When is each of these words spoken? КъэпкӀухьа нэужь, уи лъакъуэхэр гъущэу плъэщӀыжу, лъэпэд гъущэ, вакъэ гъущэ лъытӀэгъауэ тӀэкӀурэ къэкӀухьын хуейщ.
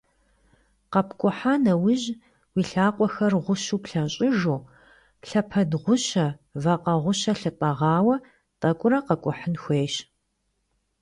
КъэпкӀухьа 0.93 1.53
нэужь, 1.63 2.07
уи 2.53 2.61
лъакъуэхэр 2.69 3.33
гъущэу 3.45 3.79
плъэщӀыжу, 3.83 4.59
лъэпэд 5.27 5.71
гъущэ, 5.83 6.25
вакъэ 6.63 6.93
гъущэ 7.03 7.33
лъытӀэгъауэ 7.39 8.15
тӀэкӀурэ 8.59 8.99
къэкӀухьын 9.07 9.55
хуейщ. 9.61 9.95